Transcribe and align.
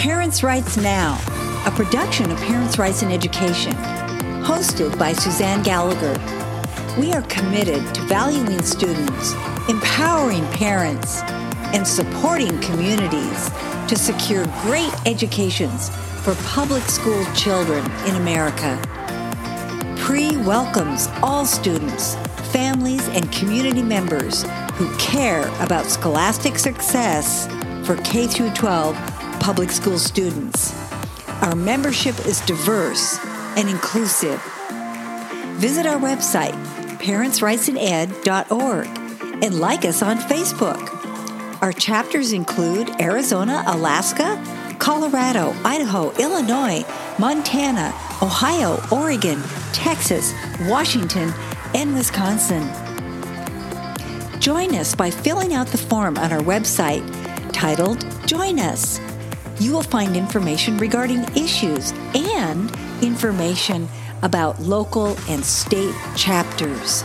Parents' 0.00 0.42
Rights 0.42 0.78
Now, 0.78 1.20
a 1.66 1.70
production 1.70 2.30
of 2.30 2.38
Parents' 2.38 2.78
Rights 2.78 3.02
in 3.02 3.12
Education, 3.12 3.74
hosted 4.42 4.98
by 4.98 5.12
Suzanne 5.12 5.62
Gallagher. 5.62 6.18
We 6.98 7.12
are 7.12 7.20
committed 7.24 7.94
to 7.94 8.00
valuing 8.04 8.62
students, 8.62 9.34
empowering 9.68 10.46
parents, 10.52 11.20
and 11.74 11.86
supporting 11.86 12.58
communities 12.60 13.50
to 13.88 13.94
secure 13.94 14.46
great 14.62 14.90
educations 15.04 15.90
for 16.24 16.34
public 16.46 16.84
school 16.84 17.22
children 17.34 17.84
in 18.06 18.14
America. 18.14 18.80
PRE 19.98 20.42
welcomes 20.46 21.08
all 21.22 21.44
students, 21.44 22.14
families, 22.54 23.06
and 23.08 23.30
community 23.30 23.82
members 23.82 24.46
who 24.76 24.90
care 24.96 25.46
about 25.62 25.84
scholastic 25.84 26.58
success 26.58 27.46
for 27.86 27.96
K 27.96 28.26
12 28.26 29.19
public 29.40 29.70
school 29.72 29.98
students. 29.98 30.72
Our 31.42 31.56
membership 31.56 32.18
is 32.26 32.40
diverse 32.42 33.18
and 33.56 33.68
inclusive. 33.68 34.40
Visit 35.56 35.86
our 35.86 35.98
website, 35.98 36.52
parentsrightsined.org, 36.98 38.86
and 39.42 39.58
like 39.58 39.84
us 39.84 40.02
on 40.02 40.18
Facebook. 40.18 41.62
Our 41.62 41.72
chapters 41.72 42.32
include 42.32 43.00
Arizona, 43.00 43.64
Alaska, 43.66 44.42
Colorado, 44.78 45.54
Idaho, 45.64 46.10
Illinois, 46.12 46.84
Montana, 47.18 47.92
Ohio, 48.22 48.80
Oregon, 48.92 49.42
Texas, 49.72 50.32
Washington, 50.62 51.32
and 51.74 51.94
Wisconsin. 51.94 52.68
Join 54.40 54.74
us 54.74 54.94
by 54.94 55.10
filling 55.10 55.54
out 55.54 55.66
the 55.66 55.78
form 55.78 56.16
on 56.18 56.32
our 56.32 56.40
website 56.40 57.04
titled 57.52 58.06
Join 58.26 58.58
Us. 58.58 58.98
You 59.60 59.72
will 59.72 59.82
find 59.82 60.16
information 60.16 60.78
regarding 60.78 61.22
issues 61.36 61.92
and 62.14 62.74
information 63.02 63.88
about 64.22 64.58
local 64.58 65.18
and 65.28 65.44
state 65.44 65.94
chapters. 66.16 67.02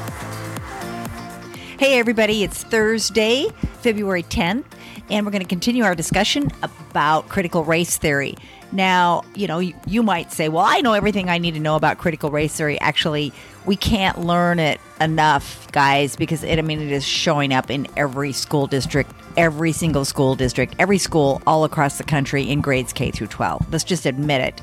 Hey, 1.77 1.99
everybody, 1.99 2.43
it's 2.43 2.63
Thursday, 2.63 3.49
February 3.81 4.23
10th, 4.23 4.63
and 5.09 5.25
we're 5.25 5.33
going 5.33 5.41
to 5.43 5.49
continue 5.49 5.83
our 5.83 5.95
discussion 5.95 6.49
about 6.63 7.27
critical 7.27 7.65
race 7.65 7.97
theory. 7.97 8.35
Now, 8.71 9.23
you 9.35 9.47
know, 9.47 9.59
you, 9.59 9.73
you, 9.85 10.01
might 10.01 10.31
say, 10.31 10.47
well, 10.47 10.63
I 10.65 10.79
know 10.79 10.93
everything 10.93 11.29
I 11.29 11.37
need 11.39 11.55
to 11.55 11.59
know 11.59 11.75
about 11.75 11.97
critical 11.97 12.31
race 12.31 12.55
theory. 12.55 12.79
Actually, 12.79 13.33
we 13.65 13.75
can't 13.75 14.21
learn 14.21 14.59
it 14.59 14.79
enough, 15.01 15.69
guys, 15.73 16.15
because 16.15 16.41
it, 16.41 16.57
I 16.57 16.61
mean, 16.61 16.79
it 16.79 16.91
is 16.93 17.03
showing 17.03 17.53
up 17.53 17.69
in 17.69 17.85
every 17.97 18.31
school 18.31 18.65
district, 18.65 19.11
every 19.37 19.71
single 19.71 20.05
school 20.05 20.35
district, 20.35 20.75
every 20.79 20.97
school 20.97 21.41
all 21.45 21.63
across 21.63 21.97
the 21.97 22.03
country 22.03 22.43
in 22.43 22.61
grades 22.61 22.93
K 22.93 23.11
through 23.11 23.27
12. 23.27 23.71
Let's 23.71 23.83
just 23.83 24.05
admit 24.05 24.41
it. 24.41 24.59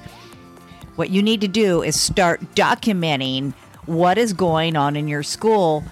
What 0.96 1.10
you 1.10 1.22
need 1.22 1.40
to 1.40 1.48
do 1.48 1.82
is 1.82 1.98
start 1.98 2.40
documenting 2.54 3.54
what 3.86 4.18
is 4.18 4.32
going 4.32 4.76
on 4.76 4.96
in 4.96 5.08
your 5.08 5.22
school 5.22 5.84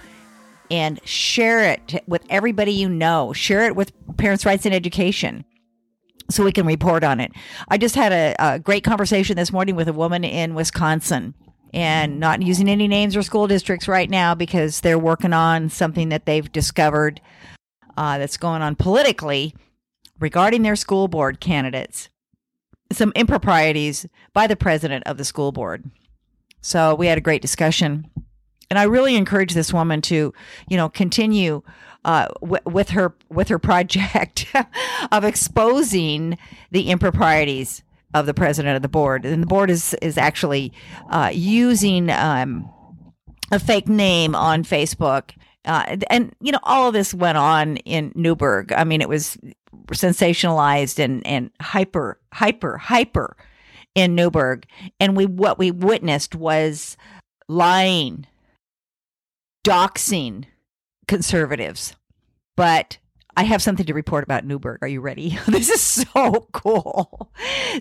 and 0.69 0.99
share 1.05 1.65
it 1.65 2.01
with 2.07 2.23
everybody 2.29 2.71
you 2.71 2.87
know. 2.87 3.33
Share 3.33 3.65
it 3.65 3.75
with 3.75 3.91
Parents' 4.17 4.45
Rights 4.45 4.65
in 4.65 4.73
Education 4.73 5.43
so 6.29 6.45
we 6.45 6.51
can 6.51 6.65
report 6.65 7.03
on 7.03 7.19
it. 7.19 7.31
I 7.67 7.77
just 7.77 7.95
had 7.95 8.13
a, 8.13 8.35
a, 8.39 8.59
great 8.59 8.83
conversation 8.83 9.35
this 9.35 9.51
morning 9.51 9.75
with 9.75 9.89
a 9.89 9.93
woman 9.93 10.23
in 10.23 10.55
Wisconsin 10.55 11.33
and 11.73 12.19
not 12.19 12.41
using 12.41 12.69
any 12.69 12.87
names 12.87 13.15
or 13.15 13.23
school 13.23 13.47
districts 13.47 13.87
right 13.87 14.09
now 14.09 14.33
because 14.33 14.81
they're 14.81 14.99
working 14.99 15.33
on 15.33 15.69
something 15.69 16.09
that 16.09 16.25
they've 16.25 16.49
discovered 16.51 17.19
uh, 17.97 18.17
that's 18.17 18.37
going 18.37 18.61
on 18.61 18.75
politically 18.75 19.53
regarding 20.19 20.61
their 20.61 20.75
school 20.75 21.07
board 21.07 21.39
candidates. 21.39 22.09
Some 22.91 23.11
improprieties 23.15 24.05
by 24.33 24.47
the 24.47 24.55
president 24.55 25.05
of 25.05 25.17
the 25.17 25.25
school 25.25 25.51
board. 25.51 25.89
So 26.61 26.93
we 26.95 27.07
had 27.07 27.17
a 27.17 27.21
great 27.21 27.41
discussion. 27.41 28.09
And 28.69 28.79
I 28.79 28.83
really 28.83 29.15
encourage 29.15 29.53
this 29.53 29.73
woman 29.73 30.01
to, 30.03 30.33
you 30.69 30.77
know, 30.77 30.89
continue 30.89 31.61
uh, 32.05 32.27
w- 32.41 32.61
with 32.65 32.89
her 32.91 33.15
with 33.29 33.49
her 33.49 33.59
project 33.59 34.47
of 35.11 35.23
exposing 35.23 36.37
the 36.71 36.89
improprieties 36.89 37.83
of 38.13 38.25
the 38.25 38.33
president 38.33 38.75
of 38.75 38.81
the 38.81 38.89
board, 38.89 39.25
and 39.25 39.41
the 39.41 39.47
board 39.47 39.69
is 39.69 39.93
is 40.01 40.17
actually 40.17 40.73
uh, 41.09 41.31
using 41.33 42.09
um, 42.09 42.69
a 43.51 43.59
fake 43.59 43.87
name 43.87 44.35
on 44.35 44.63
Facebook. 44.63 45.31
Uh, 45.65 45.97
and 46.09 46.33
you 46.41 46.51
know 46.51 46.59
all 46.63 46.87
of 46.87 46.93
this 46.93 47.13
went 47.13 47.37
on 47.37 47.77
in 47.77 48.11
Newberg. 48.15 48.73
I 48.73 48.83
mean, 48.83 49.01
it 49.01 49.09
was 49.09 49.37
sensationalized 49.91 50.99
and 50.99 51.25
and 51.25 51.51
hyper 51.61 52.19
hyper 52.33 52.77
hyper 52.77 53.35
in 53.95 54.15
Newberg. 54.15 54.65
And 54.99 55.15
we 55.15 55.25
what 55.25 55.59
we 55.59 55.71
witnessed 55.71 56.35
was 56.35 56.97
lying, 57.47 58.25
doxing 59.65 60.45
conservatives. 61.07 61.95
But 62.55 62.97
I 63.37 63.43
have 63.43 63.61
something 63.61 63.85
to 63.85 63.93
report 63.93 64.23
about 64.23 64.45
Newberg. 64.45 64.79
Are 64.81 64.87
you 64.87 65.01
ready? 65.01 65.37
this 65.47 65.69
is 65.69 65.81
so 65.81 66.47
cool. 66.51 67.31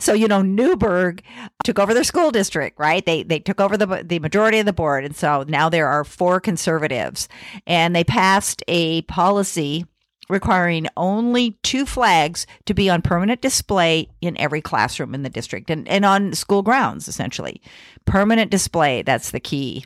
So, 0.00 0.12
you 0.12 0.28
know, 0.28 0.42
Newberg 0.42 1.22
took 1.64 1.78
over 1.78 1.94
their 1.94 2.04
school 2.04 2.30
district, 2.30 2.78
right? 2.78 3.04
They 3.04 3.22
they 3.22 3.38
took 3.40 3.60
over 3.60 3.76
the 3.76 4.02
the 4.04 4.18
majority 4.18 4.58
of 4.58 4.66
the 4.66 4.72
board 4.72 5.04
and 5.04 5.16
so 5.16 5.44
now 5.48 5.68
there 5.68 5.88
are 5.88 6.04
four 6.04 6.40
conservatives 6.40 7.28
and 7.66 7.94
they 7.94 8.04
passed 8.04 8.62
a 8.68 9.02
policy 9.02 9.84
requiring 10.28 10.86
only 10.96 11.58
two 11.62 11.84
flags 11.84 12.46
to 12.64 12.72
be 12.72 12.88
on 12.88 13.02
permanent 13.02 13.40
display 13.40 14.08
in 14.20 14.38
every 14.38 14.60
classroom 14.60 15.14
in 15.14 15.24
the 15.24 15.28
district 15.28 15.70
and, 15.70 15.88
and 15.88 16.04
on 16.04 16.32
school 16.32 16.62
grounds 16.62 17.08
essentially. 17.08 17.60
Permanent 18.04 18.50
display, 18.50 19.02
that's 19.02 19.32
the 19.32 19.40
key. 19.40 19.84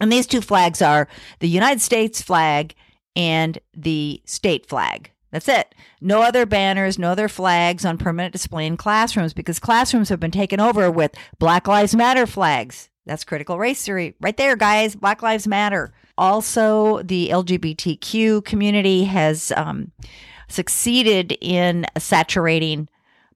And 0.00 0.10
these 0.10 0.26
two 0.26 0.40
flags 0.40 0.80
are 0.80 1.08
the 1.40 1.48
United 1.48 1.80
States 1.80 2.22
flag 2.22 2.74
and 3.16 3.58
the 3.74 4.22
state 4.24 4.66
flag. 4.66 5.10
That's 5.30 5.48
it. 5.48 5.74
No 6.00 6.22
other 6.22 6.44
banners, 6.44 6.98
no 6.98 7.10
other 7.10 7.28
flags 7.28 7.84
on 7.86 7.96
permanent 7.96 8.32
display 8.32 8.66
in 8.66 8.76
classrooms 8.76 9.32
because 9.32 9.58
classrooms 9.58 10.10
have 10.10 10.20
been 10.20 10.30
taken 10.30 10.60
over 10.60 10.90
with 10.90 11.14
Black 11.38 11.66
Lives 11.66 11.94
Matter 11.94 12.26
flags. 12.26 12.90
That's 13.06 13.24
critical 13.24 13.58
race 13.58 13.84
theory 13.84 14.14
right 14.20 14.36
there, 14.36 14.56
guys. 14.56 14.94
Black 14.94 15.22
Lives 15.22 15.48
Matter. 15.48 15.92
Also, 16.18 17.02
the 17.02 17.30
LGBTQ 17.30 18.44
community 18.44 19.04
has 19.04 19.52
um, 19.56 19.90
succeeded 20.48 21.36
in 21.40 21.86
saturating 21.98 22.88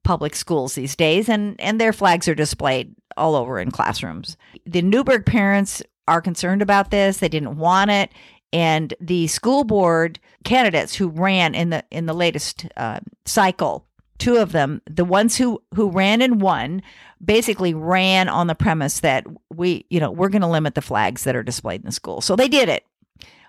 public 0.04 0.36
schools 0.36 0.74
these 0.74 0.94
days, 0.94 1.28
and, 1.30 1.58
and 1.58 1.80
their 1.80 1.94
flags 1.94 2.28
are 2.28 2.34
displayed 2.34 2.94
all 3.16 3.34
over 3.34 3.58
in 3.58 3.70
classrooms. 3.70 4.36
The 4.66 4.82
Newberg 4.82 5.24
parents 5.24 5.82
are 6.06 6.20
concerned 6.20 6.62
about 6.62 6.90
this. 6.90 7.18
They 7.18 7.28
didn't 7.28 7.56
want 7.56 7.90
it 7.90 8.10
and 8.52 8.94
the 9.00 9.26
school 9.26 9.64
board 9.64 10.18
candidates 10.44 10.94
who 10.94 11.08
ran 11.08 11.54
in 11.54 11.70
the 11.70 11.84
in 11.90 12.06
the 12.06 12.14
latest 12.14 12.66
uh, 12.76 13.00
cycle 13.24 13.86
two 14.18 14.36
of 14.36 14.52
them 14.52 14.80
the 14.88 15.04
ones 15.04 15.36
who 15.36 15.62
who 15.74 15.90
ran 15.90 16.22
and 16.22 16.40
won 16.40 16.82
basically 17.24 17.74
ran 17.74 18.28
on 18.28 18.46
the 18.46 18.54
premise 18.54 19.00
that 19.00 19.26
we 19.54 19.84
you 19.90 20.00
know 20.00 20.10
we're 20.10 20.28
going 20.28 20.42
to 20.42 20.48
limit 20.48 20.74
the 20.74 20.82
flags 20.82 21.24
that 21.24 21.36
are 21.36 21.42
displayed 21.42 21.80
in 21.80 21.86
the 21.86 21.92
school. 21.92 22.20
So 22.20 22.36
they 22.36 22.48
did 22.48 22.68
it. 22.68 22.84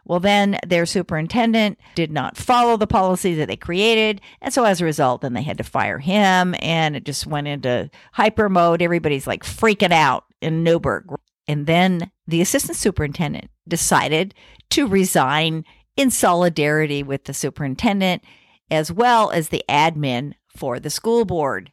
Well 0.05 0.19
then 0.19 0.57
their 0.65 0.85
superintendent 0.85 1.79
did 1.95 2.11
not 2.11 2.37
follow 2.37 2.77
the 2.77 2.87
policy 2.87 3.35
that 3.35 3.47
they 3.47 3.57
created 3.57 4.21
and 4.41 4.53
so 4.53 4.63
as 4.63 4.81
a 4.81 4.85
result 4.85 5.21
then 5.21 5.33
they 5.33 5.41
had 5.41 5.57
to 5.57 5.63
fire 5.63 5.99
him 5.99 6.55
and 6.59 6.95
it 6.95 7.03
just 7.03 7.27
went 7.27 7.47
into 7.47 7.89
hyper 8.13 8.49
mode. 8.49 8.81
Everybody's 8.81 9.27
like 9.27 9.43
freaking 9.43 9.91
out 9.91 10.25
in 10.41 10.63
newberg 10.63 11.13
and 11.47 11.65
then 11.65 12.11
the 12.27 12.41
assistant 12.41 12.77
superintendent 12.77 13.49
decided 13.67 14.33
to 14.77 14.85
resign 14.85 15.65
in 15.95 16.11
solidarity 16.11 17.01
with 17.01 17.23
the 17.23 17.33
superintendent 17.33 18.23
as 18.69 18.91
well 18.91 19.31
as 19.31 19.49
the 19.49 19.65
admin 19.67 20.33
for 20.55 20.79
the 20.79 20.91
school 20.91 21.25
board. 21.25 21.71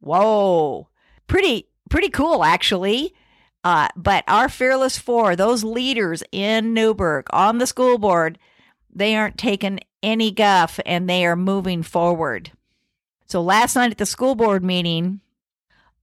Whoa, 0.00 0.88
pretty 1.26 1.68
pretty 1.90 2.08
cool 2.08 2.42
actually. 2.42 3.14
Uh, 3.62 3.88
but 3.94 4.24
our 4.26 4.48
fearless 4.48 4.96
four, 4.96 5.36
those 5.36 5.64
leaders 5.64 6.22
in 6.32 6.72
Newberg 6.72 7.26
on 7.30 7.58
the 7.58 7.66
school 7.66 7.98
board, 7.98 8.38
they 8.90 9.14
aren't 9.14 9.36
taking 9.36 9.80
any 10.02 10.30
guff 10.30 10.80
and 10.86 11.10
they 11.10 11.26
are 11.26 11.36
moving 11.36 11.82
forward. 11.82 12.52
So 13.26 13.42
last 13.42 13.76
night 13.76 13.90
at 13.90 13.98
the 13.98 14.06
school 14.06 14.34
board 14.34 14.64
meeting, 14.64 15.20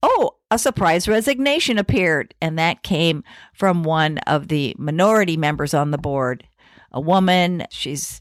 oh, 0.04 0.36
a 0.54 0.58
surprise 0.58 1.08
resignation 1.08 1.78
appeared, 1.78 2.32
and 2.40 2.58
that 2.58 2.84
came 2.84 3.24
from 3.52 3.82
one 3.82 4.18
of 4.18 4.48
the 4.48 4.74
minority 4.78 5.36
members 5.36 5.74
on 5.74 5.90
the 5.90 5.98
board, 5.98 6.46
a 6.92 7.00
woman. 7.00 7.66
She's 7.70 8.20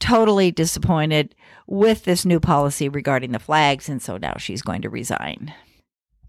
totally 0.00 0.50
disappointed 0.50 1.34
with 1.66 2.04
this 2.04 2.24
new 2.24 2.40
policy 2.40 2.88
regarding 2.88 3.30
the 3.30 3.38
flags, 3.38 3.88
and 3.88 4.02
so 4.02 4.16
now 4.16 4.34
she's 4.38 4.62
going 4.62 4.82
to 4.82 4.90
resign. 4.90 5.54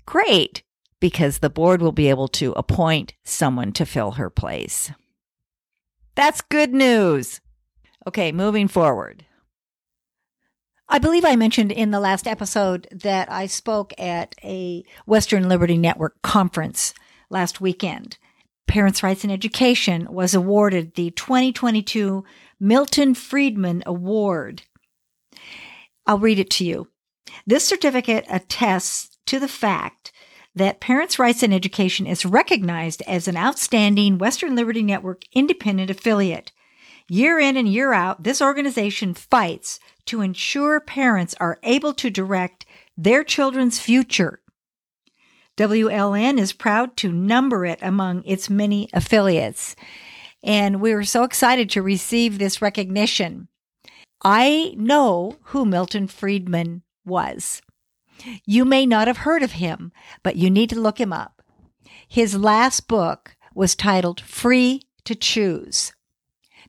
Great, 0.06 0.62
because 1.00 1.40
the 1.40 1.50
board 1.50 1.82
will 1.82 1.92
be 1.92 2.10
able 2.10 2.28
to 2.28 2.52
appoint 2.52 3.14
someone 3.24 3.72
to 3.72 3.86
fill 3.86 4.12
her 4.12 4.30
place. 4.30 4.92
That's 6.14 6.42
good 6.42 6.74
news. 6.74 7.42
Okay, 8.06 8.32
moving 8.32 8.68
forward. 8.68 9.26
I 10.94 11.00
believe 11.00 11.24
I 11.24 11.38
mentioned 11.38 11.72
in 11.72 11.92
the 11.92 12.02
last 12.02 12.28
episode 12.28 12.86
that 12.92 13.32
I 13.32 13.48
spoke 13.48 13.94
at 13.98 14.36
a 14.44 14.84
Western 15.06 15.48
Liberty 15.48 15.78
Network 15.78 16.22
conference 16.22 16.94
last 17.30 17.62
weekend. 17.62 18.18
Parents' 18.68 19.02
Rights 19.02 19.24
in 19.24 19.32
Education 19.32 20.06
was 20.12 20.34
awarded 20.34 20.96
the 20.96 21.12
2022 21.12 22.26
Milton 22.60 23.14
Friedman 23.14 23.84
Award. 23.86 24.64
I'll 26.06 26.20
read 26.20 26.40
it 26.40 26.50
to 26.52 26.66
you. 26.66 26.90
This 27.48 27.64
certificate 27.64 28.26
attests 28.30 29.18
to 29.28 29.40
the 29.40 29.48
fact 29.48 30.12
that 30.54 30.82
Parents' 30.82 31.18
Rights 31.18 31.42
in 31.42 31.54
Education 31.54 32.06
is 32.06 32.26
recognized 32.26 33.02
as 33.08 33.30
an 33.30 33.38
outstanding 33.38 34.18
Western 34.18 34.58
Liberty 34.58 34.84
Network 34.84 35.22
independent 35.32 35.90
affiliate. 35.90 36.52
Year 37.08 37.40
in 37.40 37.56
and 37.56 37.68
year 37.68 37.94
out, 37.94 38.24
this 38.24 38.42
organization 38.42 39.14
fights 39.14 39.80
to 40.12 40.20
ensure 40.20 40.82
parents 40.82 41.34
are 41.40 41.58
able 41.64 41.94
to 41.94 42.10
direct 42.10 42.66
their 42.98 43.24
children's 43.24 43.80
future. 43.80 44.42
WLN 45.56 46.38
is 46.38 46.52
proud 46.52 46.98
to 46.98 47.14
number 47.14 47.66
it 47.66 47.80
among 47.82 48.22
its 48.26 48.50
many 48.50 48.90
affiliates. 48.92 49.74
And 50.44 50.82
we 50.82 50.94
were 50.94 51.06
so 51.06 51.24
excited 51.24 51.70
to 51.70 51.82
receive 51.82 52.40
this 52.40 52.62
recognition. 52.62 53.48
I 54.22 54.74
know 54.76 55.38
who 55.44 55.64
Milton 55.64 56.08
Friedman 56.08 56.82
was. 57.06 57.62
You 58.46 58.66
may 58.66 58.86
not 58.86 59.08
have 59.08 59.20
heard 59.20 59.44
of 59.44 59.54
him, 59.54 59.94
but 60.24 60.36
you 60.36 60.50
need 60.50 60.70
to 60.72 60.82
look 60.82 61.00
him 61.00 61.14
up. 61.14 61.42
His 62.06 62.36
last 62.36 62.90
book 62.90 63.38
was 63.56 63.76
titled 63.76 64.20
Free 64.20 64.82
to 65.06 65.16
Choose. 65.16 65.94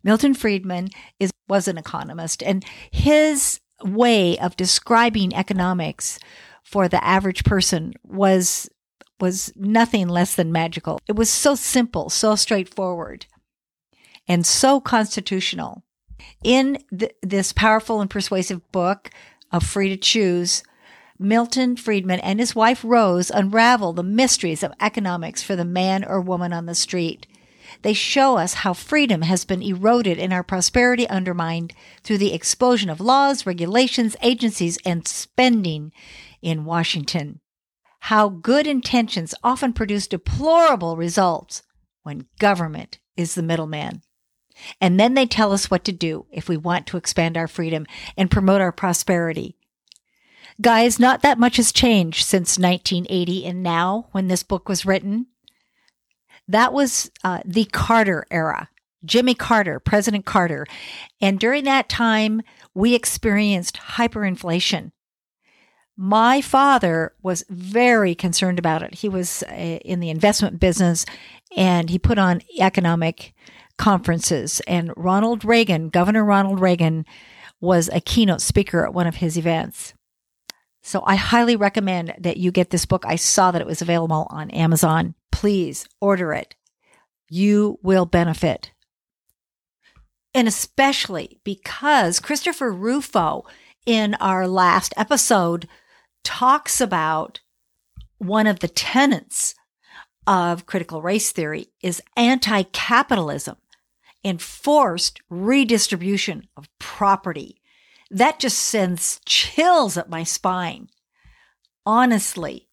Milton 0.02 0.34
Friedman 0.34 0.88
is 1.18 1.30
was 1.48 1.68
an 1.68 1.78
economist 1.78 2.42
and 2.42 2.64
his 2.90 3.60
way 3.84 4.38
of 4.38 4.56
describing 4.56 5.34
economics 5.34 6.18
for 6.62 6.88
the 6.88 7.02
average 7.04 7.44
person 7.44 7.92
was 8.04 8.68
was 9.20 9.52
nothing 9.54 10.08
less 10.08 10.34
than 10.34 10.50
magical. 10.50 10.98
It 11.06 11.14
was 11.14 11.30
so 11.30 11.54
simple, 11.54 12.10
so 12.10 12.34
straightforward, 12.34 13.26
and 14.26 14.44
so 14.44 14.80
constitutional. 14.80 15.84
In 16.42 16.78
th- 16.96 17.14
this 17.22 17.52
powerful 17.52 18.00
and 18.00 18.10
persuasive 18.10 18.72
book 18.72 19.10
of 19.52 19.62
Free 19.62 19.88
to 19.90 19.96
Choose, 19.96 20.64
Milton 21.18 21.76
Friedman 21.76 22.18
and 22.20 22.40
his 22.40 22.56
wife 22.56 22.82
Rose 22.82 23.30
unravel 23.30 23.92
the 23.92 24.02
mysteries 24.02 24.64
of 24.64 24.72
economics 24.80 25.42
for 25.42 25.54
the 25.54 25.64
man 25.64 26.04
or 26.04 26.20
woman 26.20 26.52
on 26.52 26.66
the 26.66 26.74
street. 26.74 27.26
They 27.82 27.92
show 27.92 28.36
us 28.36 28.54
how 28.54 28.74
freedom 28.74 29.22
has 29.22 29.44
been 29.44 29.62
eroded 29.62 30.18
and 30.18 30.32
our 30.32 30.44
prosperity 30.44 31.08
undermined 31.08 31.74
through 32.02 32.18
the 32.18 32.32
explosion 32.32 32.88
of 32.88 33.00
laws, 33.00 33.44
regulations, 33.44 34.16
agencies, 34.22 34.78
and 34.84 35.06
spending 35.06 35.92
in 36.40 36.64
Washington. 36.64 37.40
How 38.06 38.28
good 38.28 38.66
intentions 38.66 39.34
often 39.44 39.72
produce 39.72 40.06
deplorable 40.06 40.96
results 40.96 41.62
when 42.02 42.26
government 42.38 42.98
is 43.16 43.34
the 43.34 43.42
middleman. 43.42 44.02
And 44.80 44.98
then 44.98 45.14
they 45.14 45.26
tell 45.26 45.52
us 45.52 45.70
what 45.70 45.84
to 45.84 45.92
do 45.92 46.26
if 46.30 46.48
we 46.48 46.56
want 46.56 46.86
to 46.88 46.96
expand 46.96 47.36
our 47.36 47.48
freedom 47.48 47.86
and 48.16 48.30
promote 48.30 48.60
our 48.60 48.72
prosperity. 48.72 49.56
Guys, 50.60 50.98
not 50.98 51.22
that 51.22 51.38
much 51.38 51.56
has 51.56 51.72
changed 51.72 52.24
since 52.24 52.58
1980 52.58 53.46
and 53.46 53.62
now 53.62 54.08
when 54.12 54.28
this 54.28 54.42
book 54.42 54.68
was 54.68 54.86
written. 54.86 55.26
That 56.52 56.74
was 56.74 57.10
uh, 57.24 57.40
the 57.46 57.64
Carter 57.64 58.26
era. 58.30 58.68
Jimmy 59.04 59.34
Carter, 59.34 59.80
President 59.80 60.26
Carter. 60.26 60.66
And 61.20 61.40
during 61.40 61.64
that 61.64 61.88
time, 61.88 62.42
we 62.74 62.94
experienced 62.94 63.78
hyperinflation. 63.96 64.92
My 65.96 66.42
father 66.42 67.14
was 67.22 67.44
very 67.48 68.14
concerned 68.14 68.58
about 68.58 68.82
it. 68.82 68.96
He 68.96 69.08
was 69.08 69.42
uh, 69.44 69.54
in 69.54 70.00
the 70.00 70.10
investment 70.10 70.60
business 70.60 71.06
and 71.56 71.88
he 71.88 71.98
put 71.98 72.18
on 72.18 72.42
economic 72.60 73.34
conferences. 73.78 74.60
And 74.66 74.92
Ronald 74.94 75.46
Reagan, 75.46 75.88
Governor 75.88 76.24
Ronald 76.24 76.60
Reagan, 76.60 77.06
was 77.60 77.88
a 77.92 78.00
keynote 78.00 78.42
speaker 78.42 78.84
at 78.84 78.92
one 78.92 79.06
of 79.06 79.16
his 79.16 79.38
events. 79.38 79.94
So 80.82 81.02
I 81.06 81.14
highly 81.14 81.54
recommend 81.56 82.14
that 82.18 82.36
you 82.36 82.50
get 82.50 82.70
this 82.70 82.86
book. 82.86 83.04
I 83.06 83.16
saw 83.16 83.50
that 83.50 83.60
it 83.60 83.66
was 83.66 83.82
available 83.82 84.26
on 84.30 84.50
Amazon. 84.50 85.14
Please 85.30 85.86
order 86.00 86.32
it. 86.32 86.56
You 87.28 87.78
will 87.82 88.04
benefit. 88.04 88.72
And 90.34 90.48
especially 90.48 91.40
because 91.44 92.18
Christopher 92.18 92.72
Rufo 92.72 93.44
in 93.86 94.14
our 94.14 94.48
last 94.48 94.92
episode 94.96 95.68
talks 96.24 96.80
about 96.80 97.40
one 98.18 98.46
of 98.46 98.60
the 98.60 98.68
tenets 98.68 99.54
of 100.26 100.66
critical 100.66 101.02
race 101.02 101.32
theory 101.32 101.66
is 101.82 102.02
anti-capitalism 102.16 103.56
and 104.24 104.40
forced 104.40 105.20
redistribution 105.28 106.48
of 106.56 106.68
property 106.78 107.60
that 108.12 108.38
just 108.38 108.58
sends 108.58 109.20
chills 109.24 109.96
up 109.96 110.08
my 110.08 110.22
spine. 110.22 110.88
Honestly, 111.84 112.68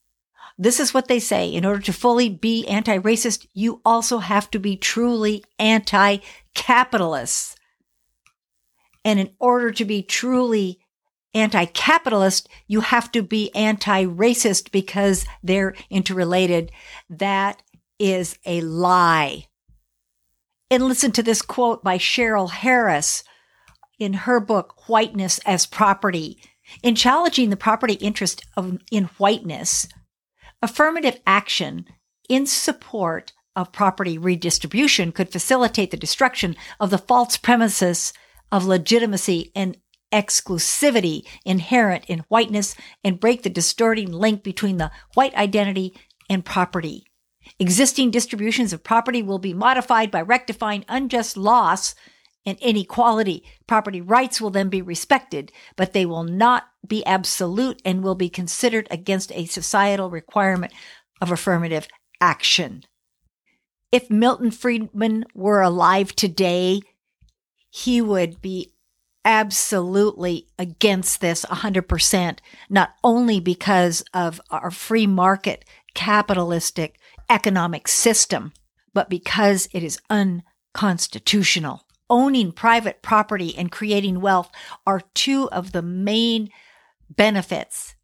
this 0.57 0.79
is 0.79 0.93
what 0.93 1.07
they 1.07 1.19
say. 1.19 1.47
In 1.49 1.65
order 1.65 1.81
to 1.83 1.93
fully 1.93 2.29
be 2.29 2.67
anti 2.67 2.97
racist, 2.99 3.47
you 3.53 3.81
also 3.85 4.19
have 4.19 4.51
to 4.51 4.59
be 4.59 4.75
truly 4.75 5.43
anti 5.57 6.17
capitalist. 6.53 7.57
And 9.05 9.19
in 9.19 9.31
order 9.39 9.71
to 9.71 9.85
be 9.85 10.03
truly 10.03 10.79
anti 11.33 11.65
capitalist, 11.65 12.49
you 12.67 12.81
have 12.81 13.09
to 13.13 13.23
be 13.23 13.55
anti 13.55 14.05
racist 14.05 14.71
because 14.71 15.25
they're 15.41 15.73
interrelated. 15.89 16.71
That 17.09 17.63
is 17.97 18.37
a 18.45 18.59
lie. 18.59 19.45
And 20.69 20.83
listen 20.83 21.11
to 21.13 21.23
this 21.23 21.41
quote 21.41 21.83
by 21.83 21.97
Cheryl 21.97 22.51
Harris, 22.51 23.23
in 23.99 24.13
her 24.13 24.39
book, 24.39 24.87
Whiteness 24.87 25.39
as 25.45 25.65
Property. 25.65 26.41
In 26.81 26.95
challenging 26.95 27.49
the 27.49 27.57
property 27.57 27.93
interest 27.93 28.45
of, 28.55 28.79
in 28.91 29.05
whiteness, 29.17 29.87
affirmative 30.61 31.19
action 31.25 31.85
in 32.29 32.45
support 32.45 33.33
of 33.55 33.71
property 33.71 34.17
redistribution 34.17 35.11
could 35.11 35.31
facilitate 35.31 35.91
the 35.91 35.97
destruction 35.97 36.55
of 36.79 36.89
the 36.91 36.97
false 36.97 37.37
premises 37.37 38.13
of 38.51 38.65
legitimacy 38.65 39.51
and 39.55 39.77
exclusivity 40.11 41.25
inherent 41.45 42.05
in 42.05 42.19
whiteness 42.29 42.75
and 43.03 43.19
break 43.19 43.43
the 43.43 43.49
distorting 43.49 44.11
link 44.11 44.43
between 44.43 44.77
the 44.77 44.91
white 45.13 45.35
identity 45.35 45.93
and 46.29 46.45
property. 46.45 47.05
Existing 47.59 48.11
distributions 48.11 48.73
of 48.73 48.83
property 48.83 49.21
will 49.21 49.39
be 49.39 49.53
modified 49.53 50.11
by 50.11 50.21
rectifying 50.21 50.85
unjust 50.87 51.35
loss 51.35 51.95
and 52.49 52.59
inequality. 52.59 53.43
Property 53.67 54.01
rights 54.01 54.41
will 54.41 54.49
then 54.49 54.69
be 54.69 54.81
respected, 54.81 55.51
but 55.75 55.93
they 55.93 56.05
will 56.05 56.23
not 56.23 56.67
be 56.85 57.05
absolute 57.05 57.81
and 57.85 58.03
will 58.03 58.15
be 58.15 58.29
considered 58.29 58.87
against 58.91 59.31
a 59.33 59.45
societal 59.45 60.09
requirement 60.09 60.73
of 61.21 61.31
affirmative 61.31 61.87
action. 62.19 62.83
If 63.91 64.09
Milton 64.09 64.51
Friedman 64.51 65.25
were 65.33 65.61
alive 65.61 66.15
today, 66.15 66.81
he 67.69 68.01
would 68.01 68.41
be 68.41 68.73
absolutely 69.25 70.47
against 70.57 71.21
this 71.21 71.45
100%, 71.45 72.39
not 72.69 72.91
only 73.03 73.39
because 73.39 74.03
of 74.13 74.41
our 74.49 74.71
free 74.71 75.07
market 75.07 75.65
capitalistic 75.93 76.99
economic 77.29 77.87
system, 77.87 78.53
but 78.93 79.09
because 79.09 79.67
it 79.73 79.83
is 79.83 79.99
unconstitutional 80.09 81.83
owning 82.09 82.51
private 82.51 83.01
property 83.01 83.55
and 83.57 83.71
creating 83.71 84.21
wealth 84.21 84.51
are 84.85 85.01
two 85.13 85.49
of 85.51 85.71
the 85.71 85.81
main 85.81 86.49
benefits 87.09 87.95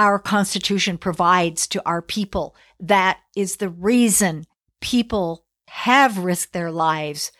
our 0.00 0.18
Constitution 0.18 0.96
provides 0.96 1.66
to 1.66 1.82
our 1.86 2.00
people. 2.00 2.56
That 2.78 3.18
is 3.36 3.56
the 3.56 3.68
reason 3.68 4.46
people 4.80 5.44
have 5.68 6.16
risked 6.16 6.54
their 6.54 6.70
lives 6.70 7.32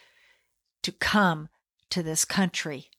to 0.82 0.92
come 0.92 1.48
to 1.88 2.02
this 2.02 2.26
country 2.26 2.90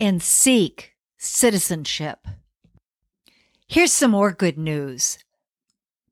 and 0.00 0.22
seek 0.22 0.94
citizenship. 1.18 2.26
Here's 3.68 3.92
some 3.92 4.12
more 4.12 4.32
good 4.32 4.56
news. 4.56 5.18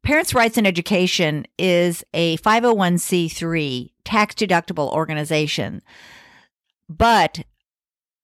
Parents' 0.02 0.34
Rights 0.34 0.58
in 0.58 0.66
Education 0.66 1.46
is 1.58 2.04
a 2.12 2.36
501c3 2.38 3.92
tax 4.10 4.34
deductible 4.34 4.92
organization. 4.92 5.82
But 6.88 7.44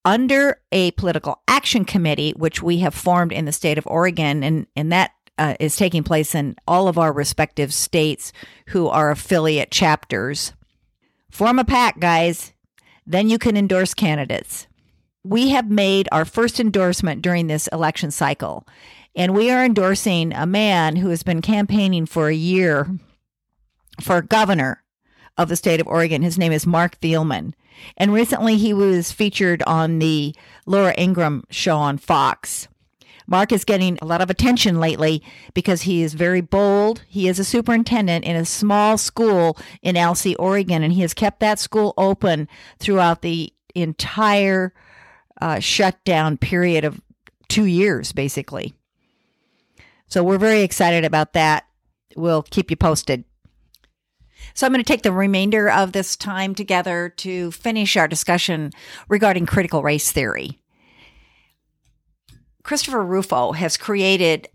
under 0.04 0.60
a 0.72 0.90
political 0.92 1.42
action 1.46 1.84
committee, 1.84 2.32
which 2.36 2.62
we 2.62 2.78
have 2.78 2.94
formed 2.94 3.32
in 3.32 3.44
the 3.44 3.52
state 3.52 3.78
of 3.78 3.86
Oregon, 3.86 4.42
and, 4.42 4.66
and 4.76 4.92
that 4.92 5.12
uh, 5.38 5.54
is 5.60 5.76
taking 5.76 6.02
place 6.02 6.34
in 6.34 6.56
all 6.66 6.88
of 6.88 6.98
our 6.98 7.12
respective 7.12 7.72
states 7.72 8.32
who 8.68 8.88
are 8.88 9.10
affiliate 9.10 9.70
chapters. 9.70 10.52
Form 11.30 11.58
a 11.58 11.64
PAC, 11.64 12.00
guys. 12.00 12.52
Then 13.06 13.28
you 13.28 13.38
can 13.38 13.56
endorse 13.56 13.94
candidates. 13.94 14.66
we 15.26 15.50
have 15.50 15.68
made 15.70 16.08
our 16.12 16.24
first 16.24 16.60
endorsement 16.60 17.20
during 17.20 17.48
this 17.48 17.66
election 17.68 18.10
cycle. 18.10 18.66
And 19.14 19.34
we 19.34 19.50
are 19.50 19.64
endorsing 19.64 20.32
a 20.32 20.46
man 20.46 20.96
who 20.96 21.08
has 21.08 21.22
been 21.22 21.42
campaigning 21.42 22.06
for 22.06 22.28
a 22.28 22.34
year 22.34 22.88
for 24.00 24.22
governor 24.22 24.82
of 25.38 25.48
the 25.48 25.56
state 25.56 25.80
of 25.80 25.86
Oregon. 25.86 26.22
His 26.22 26.38
name 26.38 26.52
is 26.52 26.66
Marc 26.66 27.00
Thielman. 27.00 27.52
And 27.96 28.12
recently 28.12 28.56
he 28.56 28.72
was 28.72 29.12
featured 29.12 29.62
on 29.66 29.98
the 29.98 30.34
Laura 30.64 30.94
Ingraham 30.98 31.44
show 31.50 31.76
on 31.76 31.98
Fox. 31.98 32.68
Marc 33.26 33.50
is 33.50 33.64
getting 33.64 33.98
a 34.00 34.06
lot 34.06 34.20
of 34.20 34.30
attention 34.30 34.78
lately 34.78 35.22
because 35.52 35.82
he 35.82 36.02
is 36.02 36.14
very 36.14 36.40
bold. 36.40 37.02
He 37.08 37.28
is 37.28 37.38
a 37.38 37.44
superintendent 37.44 38.24
in 38.24 38.36
a 38.36 38.44
small 38.44 38.96
school 38.96 39.58
in 39.82 39.96
Alsea, 39.96 40.36
Oregon, 40.38 40.82
and 40.82 40.92
he 40.92 41.00
has 41.00 41.12
kept 41.12 41.40
that 41.40 41.58
school 41.58 41.92
open 41.96 42.48
throughout 42.78 43.22
the 43.22 43.52
entire 43.74 44.72
uh, 45.40 45.58
shutdown 45.58 46.36
period 46.38 46.84
of 46.84 47.00
two 47.48 47.64
years, 47.64 48.12
basically. 48.12 48.74
So 50.06 50.22
we're 50.22 50.38
very 50.38 50.62
excited 50.62 51.04
about 51.04 51.32
that. 51.32 51.66
We'll 52.16 52.42
keep 52.42 52.70
you 52.70 52.76
posted. 52.76 53.24
So 54.56 54.66
I'm 54.66 54.72
going 54.72 54.82
to 54.82 54.88
take 54.88 55.02
the 55.02 55.12
remainder 55.12 55.70
of 55.70 55.92
this 55.92 56.16
time 56.16 56.54
together 56.54 57.10
to 57.18 57.50
finish 57.52 57.94
our 57.94 58.08
discussion 58.08 58.72
regarding 59.06 59.44
critical 59.44 59.82
race 59.82 60.10
theory. 60.10 60.58
Christopher 62.62 63.04
Rufo 63.04 63.52
has 63.52 63.76
created 63.76 64.48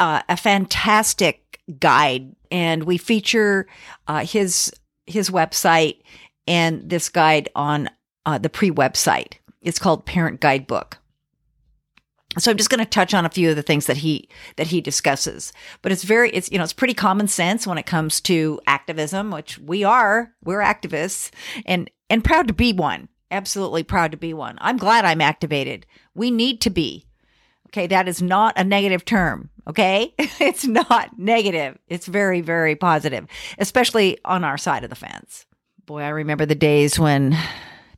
uh, 0.00 0.22
a 0.28 0.36
fantastic 0.36 1.60
guide, 1.78 2.34
and 2.50 2.82
we 2.82 2.98
feature 2.98 3.68
uh, 4.08 4.24
his 4.26 4.74
his 5.06 5.30
website 5.30 6.00
and 6.48 6.90
this 6.90 7.08
guide 7.08 7.48
on 7.54 7.88
uh, 8.26 8.38
the 8.38 8.50
pre 8.50 8.72
website. 8.72 9.34
It's 9.62 9.78
called 9.78 10.04
Parent 10.04 10.40
Guidebook. 10.40 10.98
So 12.38 12.50
I'm 12.50 12.56
just 12.56 12.70
going 12.70 12.84
to 12.84 12.90
touch 12.90 13.14
on 13.14 13.24
a 13.24 13.30
few 13.30 13.50
of 13.50 13.56
the 13.56 13.62
things 13.62 13.86
that 13.86 13.98
he 13.98 14.28
that 14.56 14.68
he 14.68 14.80
discusses. 14.80 15.52
But 15.82 15.92
it's 15.92 16.04
very 16.04 16.30
it's 16.30 16.50
you 16.50 16.58
know 16.58 16.64
it's 16.64 16.72
pretty 16.72 16.94
common 16.94 17.28
sense 17.28 17.66
when 17.66 17.78
it 17.78 17.86
comes 17.86 18.20
to 18.22 18.60
activism, 18.66 19.30
which 19.30 19.58
we 19.58 19.84
are. 19.84 20.32
We're 20.42 20.60
activists 20.60 21.30
and 21.66 21.90
and 22.10 22.24
proud 22.24 22.48
to 22.48 22.54
be 22.54 22.72
one. 22.72 23.08
Absolutely 23.30 23.82
proud 23.82 24.10
to 24.12 24.16
be 24.16 24.34
one. 24.34 24.58
I'm 24.60 24.76
glad 24.76 25.04
I'm 25.04 25.20
activated. 25.20 25.86
We 26.14 26.30
need 26.30 26.60
to 26.62 26.70
be. 26.70 27.06
Okay, 27.68 27.86
that 27.88 28.06
is 28.06 28.22
not 28.22 28.54
a 28.56 28.62
negative 28.62 29.04
term. 29.04 29.50
Okay? 29.66 30.14
it's 30.18 30.64
not 30.64 31.18
negative. 31.18 31.78
It's 31.88 32.06
very 32.06 32.40
very 32.40 32.76
positive, 32.76 33.26
especially 33.58 34.18
on 34.24 34.44
our 34.44 34.58
side 34.58 34.84
of 34.84 34.90
the 34.90 34.96
fence. 34.96 35.46
Boy, 35.86 36.00
I 36.00 36.08
remember 36.08 36.46
the 36.46 36.54
days 36.54 36.98
when 36.98 37.36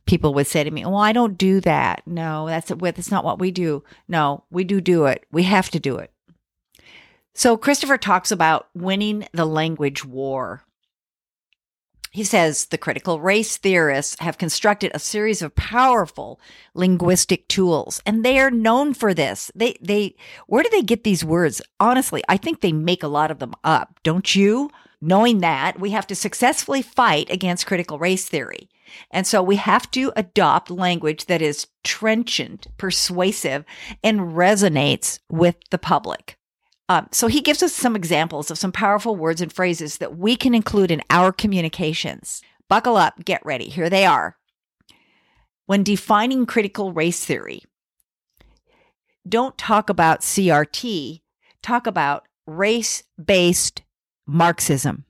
people 0.07 0.33
would 0.33 0.47
say 0.47 0.63
to 0.63 0.71
me, 0.71 0.85
"Well, 0.85 0.97
I 0.97 1.11
don't 1.11 1.37
do 1.37 1.61
that." 1.61 2.01
No, 2.07 2.47
that's 2.47 2.71
that's 2.79 3.11
not 3.11 3.25
what 3.25 3.39
we 3.39 3.51
do. 3.51 3.83
No, 4.07 4.43
we 4.49 4.63
do 4.63 4.81
do 4.81 5.05
it. 5.05 5.25
We 5.31 5.43
have 5.43 5.69
to 5.71 5.79
do 5.79 5.97
it. 5.97 6.11
So 7.35 7.55
Christopher 7.55 7.99
talks 7.99 8.31
about 8.31 8.67
winning 8.73 9.27
the 9.31 9.45
language 9.45 10.03
war. 10.03 10.63
He 12.11 12.23
says 12.23 12.65
the 12.65 12.79
critical 12.79 13.19
race 13.19 13.57
theorists 13.57 14.19
have 14.19 14.39
constructed 14.39 14.89
a 14.93 14.99
series 14.99 15.43
of 15.43 15.55
powerful 15.55 16.39
linguistic 16.73 17.47
tools 17.47 18.01
and 18.07 18.25
they 18.25 18.39
are 18.39 18.49
known 18.49 18.95
for 18.95 19.13
this. 19.13 19.51
They 19.53 19.77
they 19.81 20.15
where 20.47 20.63
do 20.63 20.69
they 20.71 20.81
get 20.81 21.03
these 21.03 21.23
words? 21.23 21.61
Honestly, 21.79 22.23
I 22.27 22.37
think 22.37 22.61
they 22.61 22.71
make 22.71 23.03
a 23.03 23.07
lot 23.07 23.29
of 23.29 23.37
them 23.37 23.53
up, 23.63 23.99
don't 24.01 24.33
you? 24.35 24.71
Knowing 24.99 25.41
that, 25.41 25.79
we 25.79 25.91
have 25.91 26.07
to 26.07 26.15
successfully 26.15 26.81
fight 26.81 27.29
against 27.29 27.67
critical 27.67 27.99
race 27.99 28.27
theory. 28.27 28.67
And 29.11 29.25
so 29.27 29.41
we 29.41 29.57
have 29.57 29.89
to 29.91 30.11
adopt 30.15 30.69
language 30.69 31.25
that 31.25 31.41
is 31.41 31.67
trenchant, 31.83 32.67
persuasive, 32.77 33.65
and 34.03 34.33
resonates 34.33 35.19
with 35.29 35.55
the 35.71 35.77
public. 35.77 36.37
Um, 36.89 37.07
so 37.11 37.27
he 37.27 37.41
gives 37.41 37.61
us 37.61 37.73
some 37.73 37.95
examples 37.95 38.49
of 38.49 38.57
some 38.57 38.71
powerful 38.71 39.15
words 39.15 39.41
and 39.41 39.51
phrases 39.51 39.97
that 39.97 40.17
we 40.17 40.35
can 40.35 40.55
include 40.55 40.89
in 40.89 41.01
our 41.09 41.31
communications. 41.31 42.41
Buckle 42.69 42.95
up, 42.95 43.25
get 43.25 43.45
ready. 43.45 43.69
Here 43.69 43.89
they 43.89 44.05
are. 44.05 44.37
When 45.65 45.83
defining 45.83 46.45
critical 46.45 46.93
race 46.93 47.25
theory, 47.25 47.63
don't 49.27 49.57
talk 49.57 49.89
about 49.89 50.21
CRT, 50.21 51.21
talk 51.61 51.87
about 51.87 52.25
race 52.45 53.03
based 53.23 53.83
Marxism. 54.25 55.03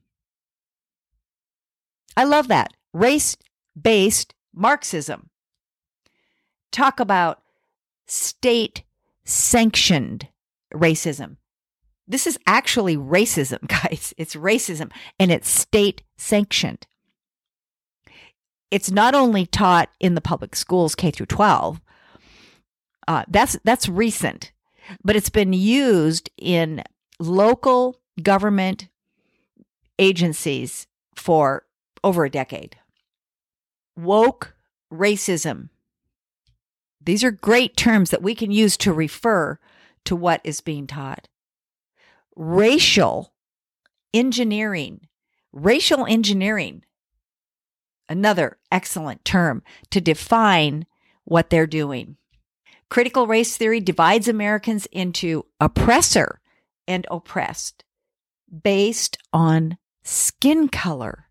I 2.15 2.23
love 2.23 2.47
that. 2.47 2.73
Race 2.93 3.37
based 3.79 4.33
Marxism. 4.53 5.29
Talk 6.71 6.99
about 6.99 7.41
state 8.07 8.83
sanctioned 9.23 10.27
racism. 10.73 11.37
This 12.07 12.25
is 12.25 12.39
actually 12.47 12.97
racism, 12.97 13.67
guys. 13.67 14.13
It's 14.17 14.35
racism 14.35 14.91
and 15.19 15.31
it's 15.31 15.49
state 15.49 16.03
sanctioned. 16.17 16.87
It's 18.69 18.91
not 18.91 19.15
only 19.15 19.45
taught 19.45 19.89
in 19.99 20.15
the 20.15 20.21
public 20.21 20.55
schools 20.55 20.95
K 20.95 21.11
through 21.11 21.27
12. 21.27 21.79
Uh, 23.07 23.23
that's 23.29 23.57
that's 23.63 23.87
recent, 23.87 24.51
but 25.01 25.15
it's 25.15 25.29
been 25.29 25.53
used 25.53 26.29
in 26.37 26.83
local 27.19 28.01
government 28.21 28.89
agencies 29.97 30.87
for 31.15 31.65
over 32.03 32.25
a 32.25 32.29
decade 32.29 32.75
woke 33.97 34.55
racism. 34.93 35.69
These 37.01 37.23
are 37.23 37.31
great 37.31 37.75
terms 37.75 38.09
that 38.11 38.21
we 38.21 38.35
can 38.35 38.51
use 38.51 38.77
to 38.77 38.93
refer 38.93 39.59
to 40.05 40.15
what 40.15 40.41
is 40.43 40.61
being 40.61 40.87
taught. 40.87 41.27
Racial 42.35 43.33
engineering. 44.13 45.07
Racial 45.51 46.05
engineering. 46.05 46.83
Another 48.09 48.57
excellent 48.71 49.25
term 49.25 49.63
to 49.89 49.99
define 49.99 50.85
what 51.25 51.49
they're 51.49 51.67
doing. 51.67 52.17
Critical 52.89 53.27
race 53.27 53.57
theory 53.57 53.81
divides 53.81 54.27
Americans 54.29 54.85
into 54.87 55.45
oppressor 55.59 56.39
and 56.87 57.05
oppressed 57.11 57.83
based 58.63 59.17
on 59.33 59.77
skin 60.03 60.69
color. 60.69 61.26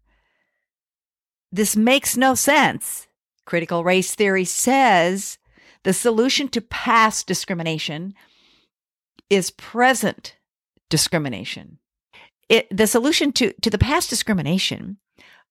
This 1.50 1.76
makes 1.76 2.17
no 2.17 2.35
sense. 2.35 3.07
Critical 3.45 3.85
race 3.85 4.15
theory 4.15 4.45
says 4.45 5.38
the 5.85 5.93
solution 5.93 6.49
to 6.49 6.61
past 6.61 7.26
discrimination 7.26 8.15
is 9.31 9.50
present 9.50 10.37
discrimination. 10.91 11.79
It, 12.49 12.67
the 12.76 12.87
solution 12.87 13.33
to, 13.33 13.53
to 13.62 13.71
the 13.71 13.79
past 13.79 14.11
discrimination, 14.11 14.99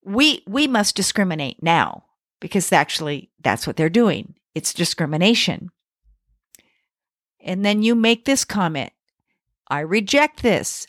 we 0.03 0.43
we 0.45 0.67
must 0.67 0.95
discriminate 0.95 1.63
now 1.63 2.03
because 2.39 2.71
actually 2.71 3.31
that's 3.41 3.65
what 3.65 3.75
they're 3.75 3.89
doing. 3.89 4.35
It's 4.53 4.73
discrimination. 4.73 5.71
And 7.39 7.65
then 7.65 7.81
you 7.81 7.95
make 7.95 8.25
this 8.25 8.45
comment 8.45 8.91
I 9.67 9.79
reject 9.79 10.43
this. 10.43 10.85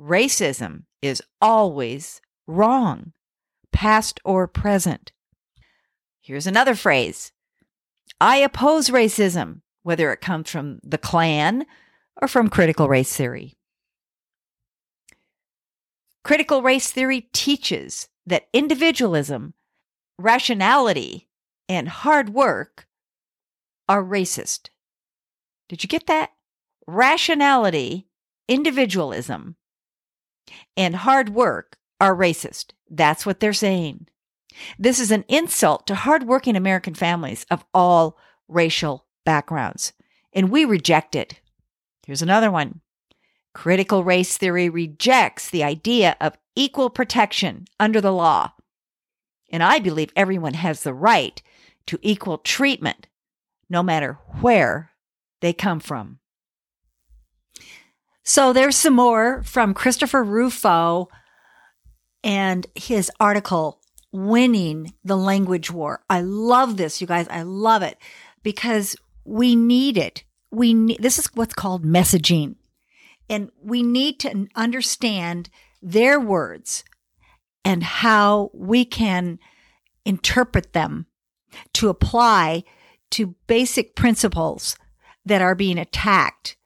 Racism 0.00 0.84
is 1.00 1.22
always 1.40 2.20
wrong 2.46 3.12
past 3.72 4.20
or 4.24 4.46
present. 4.46 5.12
Here's 6.20 6.46
another 6.46 6.74
phrase 6.74 7.32
I 8.20 8.36
oppose 8.36 8.90
racism, 8.90 9.62
whether 9.82 10.12
it 10.12 10.20
comes 10.20 10.48
from 10.48 10.78
the 10.84 10.98
Klan 10.98 11.66
or 12.20 12.28
from 12.28 12.48
critical 12.48 12.88
race 12.88 13.16
theory. 13.16 13.56
Critical 16.22 16.62
race 16.62 16.90
theory 16.92 17.22
teaches 17.32 18.08
that 18.26 18.46
individualism, 18.52 19.54
rationality, 20.18 21.26
and 21.68 21.88
hard 21.88 22.28
work 22.28 22.86
are 23.88 24.04
racist. 24.04 24.68
Did 25.68 25.82
you 25.82 25.88
get 25.88 26.06
that? 26.06 26.30
Rationality, 26.86 28.06
individualism, 28.46 29.56
and 30.76 30.94
hard 30.94 31.30
work 31.30 31.76
are 32.02 32.16
racist. 32.16 32.72
That's 32.90 33.24
what 33.24 33.38
they're 33.38 33.52
saying. 33.52 34.08
This 34.76 34.98
is 34.98 35.12
an 35.12 35.24
insult 35.28 35.86
to 35.86 35.94
hardworking 35.94 36.56
American 36.56 36.94
families 36.94 37.46
of 37.48 37.64
all 37.72 38.18
racial 38.48 39.06
backgrounds, 39.24 39.92
and 40.32 40.50
we 40.50 40.64
reject 40.64 41.14
it. 41.14 41.40
Here's 42.04 42.20
another 42.20 42.50
one. 42.50 42.80
Critical 43.54 44.02
race 44.02 44.36
theory 44.36 44.68
rejects 44.68 45.48
the 45.48 45.62
idea 45.62 46.16
of 46.20 46.36
equal 46.56 46.90
protection 46.90 47.66
under 47.78 48.00
the 48.00 48.12
law. 48.12 48.52
And 49.52 49.62
I 49.62 49.78
believe 49.78 50.10
everyone 50.16 50.54
has 50.54 50.82
the 50.82 50.94
right 50.94 51.40
to 51.86 52.00
equal 52.02 52.38
treatment, 52.38 53.06
no 53.70 53.80
matter 53.80 54.18
where 54.40 54.90
they 55.40 55.52
come 55.52 55.78
from. 55.78 56.18
So 58.24 58.52
there's 58.52 58.76
some 58.76 58.94
more 58.94 59.44
from 59.44 59.72
Christopher 59.72 60.24
Rufo 60.24 61.08
and 62.24 62.66
his 62.74 63.10
article, 63.18 63.80
Winning 64.12 64.92
the 65.04 65.16
Language 65.16 65.70
War. 65.70 66.02
I 66.10 66.20
love 66.20 66.76
this, 66.76 67.00
you 67.00 67.06
guys. 67.06 67.26
I 67.28 67.42
love 67.42 67.82
it. 67.82 67.98
because 68.42 68.96
we 69.24 69.54
need 69.54 69.96
it. 69.96 70.24
We 70.50 70.74
need, 70.74 70.98
this 71.00 71.18
is 71.18 71.28
what's 71.34 71.54
called 71.54 71.84
messaging. 71.84 72.56
And 73.28 73.50
we 73.62 73.82
need 73.82 74.18
to 74.20 74.48
understand 74.54 75.48
their 75.80 76.20
words 76.20 76.84
and 77.64 77.82
how 77.82 78.50
we 78.52 78.84
can 78.84 79.38
interpret 80.04 80.72
them 80.72 81.06
to 81.74 81.88
apply 81.88 82.64
to 83.12 83.34
basic 83.46 83.94
principles 83.94 84.76
that 85.24 85.40
are 85.40 85.54
being 85.54 85.78
attacked, 85.78 86.56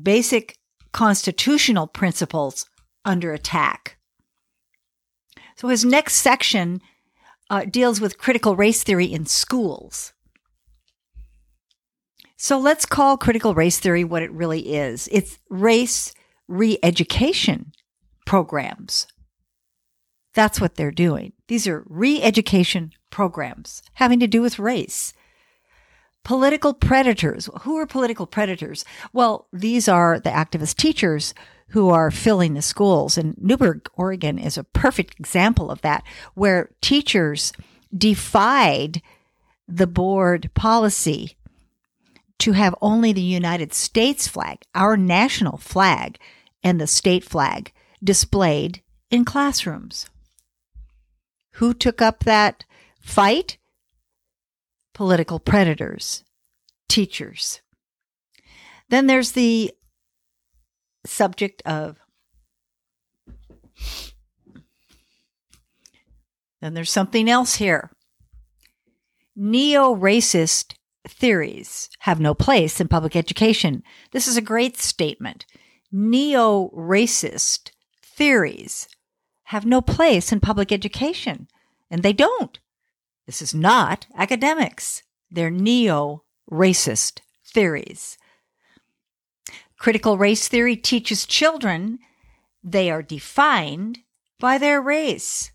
basic 0.00 0.58
constitutional 0.92 1.86
principles 1.86 2.66
under 3.04 3.32
attack. 3.32 3.97
So 5.58 5.66
his 5.66 5.84
next 5.84 6.14
section 6.14 6.80
uh, 7.50 7.64
deals 7.64 8.00
with 8.00 8.16
critical 8.16 8.54
race 8.54 8.84
theory 8.84 9.06
in 9.06 9.26
schools. 9.26 10.12
So 12.36 12.60
let's 12.60 12.86
call 12.86 13.16
critical 13.16 13.54
race 13.54 13.80
theory 13.80 14.04
what 14.04 14.22
it 14.22 14.30
really 14.30 14.74
is 14.74 15.08
it's 15.10 15.40
race 15.50 16.14
re 16.46 16.78
education 16.84 17.72
programs. 18.24 19.08
That's 20.32 20.60
what 20.60 20.76
they're 20.76 20.92
doing. 20.92 21.32
These 21.48 21.66
are 21.66 21.82
re 21.88 22.22
education 22.22 22.92
programs 23.10 23.82
having 23.94 24.20
to 24.20 24.28
do 24.28 24.40
with 24.40 24.60
race. 24.60 25.12
Political 26.22 26.74
predators. 26.74 27.48
Who 27.62 27.78
are 27.78 27.86
political 27.86 28.28
predators? 28.28 28.84
Well, 29.12 29.48
these 29.52 29.88
are 29.88 30.20
the 30.20 30.30
activist 30.30 30.76
teachers 30.76 31.34
who 31.70 31.90
are 31.90 32.10
filling 32.10 32.54
the 32.54 32.62
schools. 32.62 33.18
And 33.18 33.34
Newberg, 33.38 33.88
Oregon 33.94 34.38
is 34.38 34.56
a 34.56 34.64
perfect 34.64 35.18
example 35.18 35.70
of 35.70 35.82
that, 35.82 36.04
where 36.34 36.70
teachers 36.80 37.52
defied 37.96 39.02
the 39.66 39.86
board 39.86 40.50
policy 40.54 41.36
to 42.38 42.52
have 42.52 42.74
only 42.80 43.12
the 43.12 43.20
United 43.20 43.74
States 43.74 44.28
flag, 44.28 44.62
our 44.74 44.96
national 44.96 45.58
flag, 45.58 46.18
and 46.62 46.80
the 46.80 46.86
state 46.86 47.24
flag 47.24 47.72
displayed 48.02 48.82
in 49.10 49.24
classrooms. 49.24 50.08
Who 51.54 51.74
took 51.74 52.00
up 52.00 52.24
that 52.24 52.64
fight? 53.00 53.58
Political 54.94 55.40
predators, 55.40 56.24
teachers. 56.88 57.60
Then 58.88 59.06
there's 59.06 59.32
the 59.32 59.72
subject 61.04 61.62
of 61.64 61.96
then 66.60 66.74
there's 66.74 66.90
something 66.90 67.30
else 67.30 67.56
here. 67.56 67.90
Neo 69.36 69.94
racist 69.94 70.74
theories 71.06 71.88
have 72.00 72.18
no 72.18 72.34
place 72.34 72.80
in 72.80 72.88
public 72.88 73.14
education. 73.14 73.82
This 74.10 74.26
is 74.26 74.36
a 74.36 74.42
great 74.42 74.76
statement. 74.76 75.46
Neo 75.92 76.70
racist 76.70 77.70
theories 78.02 78.88
have 79.44 79.64
no 79.64 79.80
place 79.80 80.32
in 80.32 80.40
public 80.40 80.72
education, 80.72 81.48
and 81.90 82.02
they 82.02 82.12
don't. 82.12 82.58
This 83.26 83.40
is 83.40 83.54
not 83.54 84.06
academics. 84.16 85.02
They're 85.30 85.50
neo 85.50 86.24
racist 86.50 87.20
theories. 87.46 88.18
Critical 89.78 90.18
race 90.18 90.48
theory 90.48 90.76
teaches 90.76 91.24
children 91.24 92.00
they 92.64 92.90
are 92.90 93.02
defined 93.02 94.00
by 94.40 94.58
their 94.58 94.80
race 94.82 95.52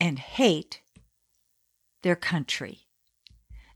and 0.00 0.18
hate 0.18 0.80
their 2.02 2.16
country. 2.16 2.88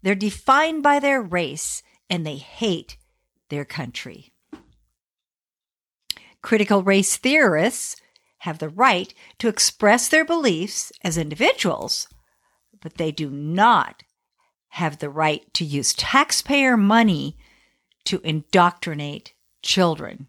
They're 0.03 0.15
defined 0.15 0.83
by 0.83 0.99
their 0.99 1.21
race 1.21 1.83
and 2.09 2.27
they 2.27 2.37
hate 2.37 2.97
their 3.51 3.65
country. 3.65 4.33
Critical 6.43 6.83
race 6.83 7.17
theorists 7.17 7.97
have 8.39 8.59
the 8.59 8.69
right 8.69 9.13
to 9.39 9.49
express 9.49 10.09
their 10.09 10.25
beliefs 10.25 10.91
as 11.03 11.19
individuals, 11.19 12.09
but 12.81 12.95
they 12.95 13.11
do 13.11 13.29
not 13.29 14.03
have 14.77 14.99
the 14.99 15.09
right 15.09 15.43
to 15.55 15.65
use 15.65 15.95
taxpayer 15.95 16.77
money 16.77 17.35
to 18.05 18.21
indoctrinate 18.23 19.33
children. 19.63 20.27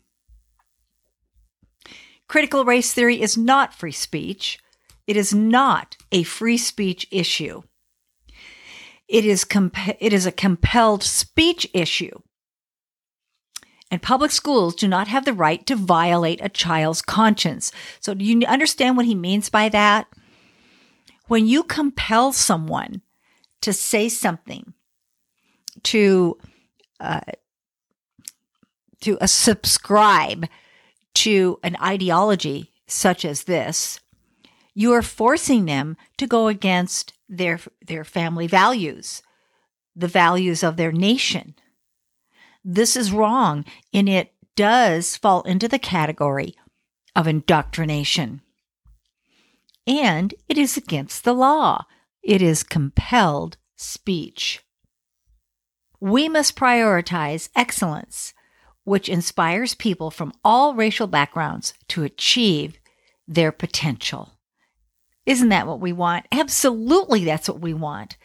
Critical 2.29 2.63
race 2.63 2.93
theory 2.93 3.21
is 3.21 3.37
not 3.37 3.73
free 3.73 3.91
speech. 3.91 4.57
It 5.05 5.17
is 5.17 5.33
not 5.33 5.97
a 6.13 6.23
free 6.23 6.57
speech 6.57 7.07
issue. 7.11 7.63
It 9.09 9.25
is, 9.25 9.45
it 9.99 10.13
is 10.13 10.25
a 10.25 10.31
compelled 10.31 11.03
speech 11.03 11.69
issue. 11.73 12.17
And 13.91 14.01
public 14.01 14.31
schools 14.31 14.75
do 14.75 14.87
not 14.87 15.09
have 15.09 15.25
the 15.25 15.33
right 15.33 15.65
to 15.65 15.75
violate 15.75 16.39
a 16.41 16.47
child's 16.47 17.01
conscience. 17.01 17.73
So, 17.99 18.13
do 18.13 18.23
you 18.23 18.45
understand 18.45 18.95
what 18.95 19.05
he 19.05 19.15
means 19.15 19.49
by 19.49 19.67
that? 19.69 20.07
When 21.27 21.47
you 21.47 21.63
compel 21.63 22.31
someone 22.31 23.01
to 23.67 23.73
say 23.73 24.07
something, 24.07 24.73
to 25.83 26.37
uh, 27.01 27.19
to 29.01 29.19
uh, 29.19 29.27
subscribe 29.27 30.47
to 31.13 31.59
an 31.63 31.75
ideology 31.83 32.71
such 32.87 33.25
as 33.25 33.43
this, 33.43 33.99
you 34.73 34.93
are 34.93 35.01
forcing 35.01 35.65
them 35.65 35.97
to 36.15 36.25
go 36.25 36.47
against 36.47 37.11
their 37.27 37.59
their 37.85 38.05
family 38.05 38.47
values, 38.47 39.21
the 39.93 40.07
values 40.07 40.63
of 40.63 40.77
their 40.77 40.93
nation. 40.93 41.53
This 42.63 42.95
is 42.95 43.11
wrong, 43.11 43.65
and 43.93 44.07
it 44.07 44.31
does 44.55 45.17
fall 45.17 45.41
into 45.41 45.67
the 45.67 45.77
category 45.77 46.55
of 47.17 47.27
indoctrination. 47.27 48.39
And 49.85 50.33
it 50.47 50.57
is 50.57 50.77
against 50.77 51.25
the 51.25 51.33
law. 51.33 51.83
It 52.27 52.41
is 52.41 52.61
compelled 52.61 53.55
speech. 53.77 54.61
We 56.01 56.27
must 56.27 56.57
prioritize 56.57 57.47
excellence, 57.55 58.33
which 58.83 59.07
inspires 59.07 59.73
people 59.73 60.11
from 60.11 60.33
all 60.43 60.75
racial 60.75 61.07
backgrounds 61.07 61.73
to 61.87 62.03
achieve 62.03 62.79
their 63.29 63.53
potential. 63.53 64.33
Isn't 65.25 65.47
that 65.49 65.67
what 65.67 65.79
we 65.79 65.93
want? 65.93 66.25
Absolutely, 66.29 67.23
that's 67.23 67.47
what 67.47 67.61
we 67.61 67.73
want. 67.73 68.17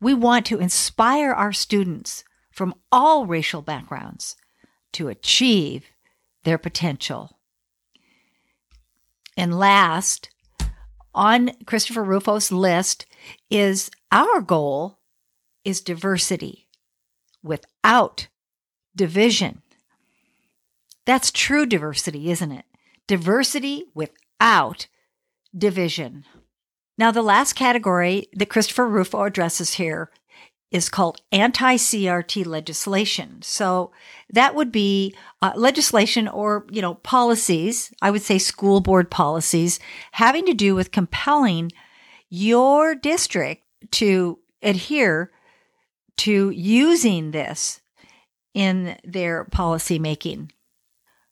We 0.00 0.14
want 0.14 0.46
to 0.46 0.60
inspire 0.60 1.32
our 1.32 1.52
students 1.52 2.22
from 2.52 2.72
all 2.92 3.26
racial 3.26 3.62
backgrounds 3.62 4.36
to 4.92 5.08
achieve 5.08 5.86
their 6.44 6.56
potential. 6.56 7.40
And 9.36 9.58
last, 9.58 10.30
on 11.12 11.50
Christopher 11.66 12.04
Rufo's 12.04 12.52
list 12.52 13.06
is 13.50 13.90
our 14.10 14.40
goal 14.40 14.98
is 15.64 15.80
diversity 15.80 16.66
without 17.42 18.28
division. 18.94 19.62
That's 21.06 21.30
true 21.30 21.66
diversity, 21.66 22.30
isn't 22.30 22.52
it? 22.52 22.64
Diversity 23.06 23.84
without 23.94 24.86
division. 25.56 26.24
Now, 26.96 27.10
the 27.10 27.22
last 27.22 27.54
category 27.54 28.28
that 28.34 28.50
Christopher 28.50 28.86
Rufo 28.86 29.24
addresses 29.24 29.74
here 29.74 30.10
is 30.70 30.88
called 30.88 31.20
anti 31.32 31.76
CRT 31.76 32.46
legislation. 32.46 33.42
So 33.42 33.90
that 34.30 34.54
would 34.54 34.70
be 34.70 35.14
uh, 35.42 35.52
legislation 35.56 36.28
or, 36.28 36.66
you 36.70 36.80
know, 36.80 36.94
policies, 36.94 37.92
I 38.00 38.10
would 38.10 38.22
say 38.22 38.38
school 38.38 38.80
board 38.80 39.10
policies 39.10 39.80
having 40.12 40.46
to 40.46 40.54
do 40.54 40.74
with 40.74 40.92
compelling 40.92 41.72
your 42.30 42.94
district 42.94 43.64
to 43.90 44.38
adhere 44.62 45.30
to 46.18 46.50
using 46.50 47.32
this 47.32 47.80
in 48.54 48.96
their 49.04 49.44
policy 49.44 49.98
making. 49.98 50.52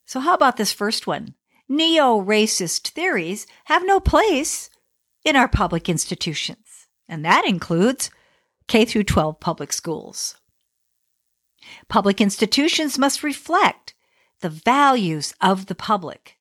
So 0.07 0.21
how 0.21 0.35
about 0.35 0.57
this 0.57 0.73
first 0.73 1.07
one? 1.07 1.35
Neo-racist 1.69 2.89
theories 2.89 3.47
have 3.67 3.85
no 3.85 4.01
place 4.01 4.71
in 5.25 5.37
our 5.37 5.49
public 5.49 5.89
institutions. 5.89 6.87
And 7.09 7.25
that 7.25 7.47
includes 7.47 8.11
K 8.67 8.85
through 8.85 9.05
12 9.05 9.41
public 9.41 9.73
schools. 9.73 10.37
Public 11.89 12.21
institutions 12.21 12.99
must 12.99 13.23
reflect 13.23 13.95
the 14.41 14.51
values 14.51 15.35
of 15.41 15.67
the 15.67 15.75
public, 15.75 16.39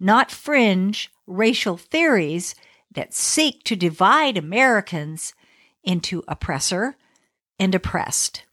not 0.00 0.30
fringe 0.30 1.10
racial 1.26 1.76
theories 1.76 2.54
that 2.92 3.14
seek 3.14 3.64
to 3.64 3.76
divide 3.76 4.36
Americans 4.36 5.34
into 5.84 6.22
oppressor 6.28 6.96
and 7.58 7.74
oppressed. 7.74 8.44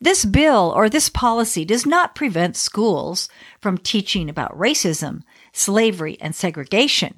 This 0.00 0.24
bill 0.24 0.72
or 0.74 0.88
this 0.88 1.08
policy 1.08 1.64
does 1.64 1.86
not 1.86 2.14
prevent 2.14 2.56
schools 2.56 3.28
from 3.60 3.78
teaching 3.78 4.28
about 4.28 4.56
racism, 4.56 5.22
slavery, 5.52 6.18
and 6.20 6.34
segregation. 6.34 7.16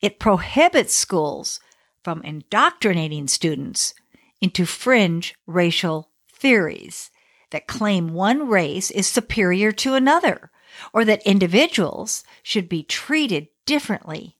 It 0.00 0.18
prohibits 0.18 0.94
schools 0.94 1.60
from 2.02 2.22
indoctrinating 2.22 3.28
students 3.28 3.94
into 4.40 4.64
fringe 4.64 5.34
racial 5.46 6.08
theories 6.32 7.10
that 7.50 7.66
claim 7.66 8.14
one 8.14 8.48
race 8.48 8.90
is 8.90 9.06
superior 9.06 9.72
to 9.72 9.94
another 9.94 10.50
or 10.92 11.04
that 11.04 11.26
individuals 11.26 12.24
should 12.42 12.68
be 12.68 12.82
treated 12.82 13.48
differently 13.66 14.37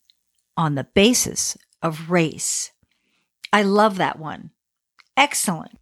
on 0.58 0.74
the 0.74 0.84
basis 0.84 1.56
of 1.80 2.10
race. 2.10 2.72
I 3.52 3.62
love 3.62 3.96
that 3.96 4.18
one. 4.18 4.50
Excellent. 5.16 5.78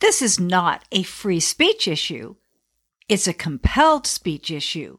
This 0.00 0.22
is 0.22 0.40
not 0.40 0.84
a 0.90 1.02
free 1.02 1.40
speech 1.40 1.86
issue. 1.86 2.36
It's 3.08 3.28
a 3.28 3.34
compelled 3.34 4.06
speech 4.06 4.50
issue. 4.50 4.98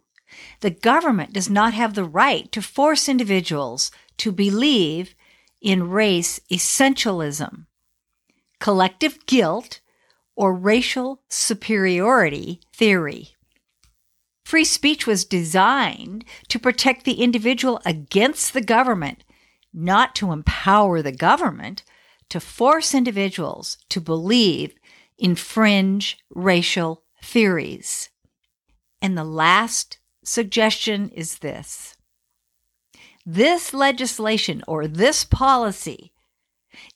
The 0.59 0.69
government 0.69 1.33
does 1.33 1.49
not 1.49 1.73
have 1.73 1.95
the 1.95 2.03
right 2.03 2.51
to 2.51 2.61
force 2.61 3.09
individuals 3.09 3.91
to 4.17 4.31
believe 4.31 5.15
in 5.59 5.89
race 5.89 6.39
essentialism, 6.51 7.65
collective 8.59 9.25
guilt, 9.25 9.81
or 10.35 10.53
racial 10.53 11.21
superiority 11.29 12.61
theory. 12.73 13.35
Free 14.49 14.65
speech 14.65 15.05
was 15.05 15.25
designed 15.25 16.25
to 16.47 16.57
protect 16.57 17.05
the 17.05 17.21
individual 17.21 17.79
against 17.85 18.51
the 18.51 18.61
government, 18.61 19.23
not 19.71 20.15
to 20.15 20.31
empower 20.31 21.03
the 21.03 21.11
government 21.11 21.83
to 22.29 22.39
force 22.39 22.95
individuals 22.95 23.77
to 23.89 24.01
believe 24.01 24.73
in 25.19 25.35
fringe 25.35 26.17
racial 26.31 27.03
theories. 27.23 28.09
And 29.03 29.15
the 29.15 29.23
last 29.23 29.99
suggestion 30.23 31.09
is 31.09 31.37
this 31.37 31.95
this 33.23 33.71
legislation 33.71 34.63
or 34.67 34.87
this 34.87 35.25
policy 35.25 36.11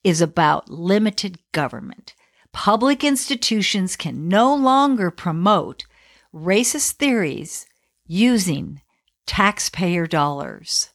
is 0.04 0.22
about 0.22 0.72
limited 0.72 1.38
government. 1.52 2.16
Public 2.52 3.04
institutions 3.04 3.96
can 3.96 4.28
no 4.28 4.56
longer 4.56 5.12
promote 5.12 5.86
racist 6.34 6.94
theories 6.94 7.66
using 8.08 8.82
taxpayer 9.26 10.08
dollars. 10.08 10.90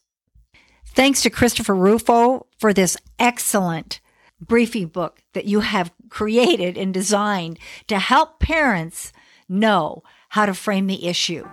Thanks 0.85 1.21
to 1.21 1.29
Christopher 1.29 1.75
Rufo 1.75 2.45
for 2.57 2.73
this 2.73 2.97
excellent 3.17 4.01
briefing 4.41 4.87
book 4.87 5.21
that 5.33 5.45
you 5.45 5.61
have 5.61 5.91
created 6.09 6.77
and 6.77 6.93
designed 6.93 7.59
to 7.87 7.99
help 7.99 8.39
parents 8.39 9.13
know 9.47 10.03
how 10.29 10.45
to 10.45 10.53
frame 10.53 10.87
the 10.87 11.07
issue. 11.07 11.47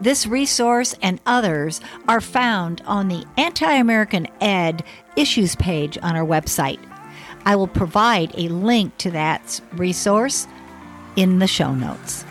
This 0.00 0.26
resource 0.26 0.94
and 1.02 1.20
others 1.26 1.80
are 2.08 2.20
found 2.20 2.82
on 2.86 3.08
the 3.08 3.24
Anti 3.36 3.72
American 3.72 4.26
Ed 4.40 4.82
issues 5.16 5.54
page 5.56 5.98
on 6.02 6.16
our 6.16 6.26
website. 6.26 6.80
I 7.44 7.56
will 7.56 7.68
provide 7.68 8.34
a 8.36 8.48
link 8.48 8.96
to 8.98 9.10
that 9.12 9.60
resource 9.72 10.46
in 11.14 11.38
the 11.38 11.46
show 11.46 11.74
notes. 11.74 12.24